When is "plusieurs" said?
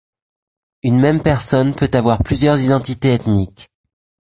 2.23-2.59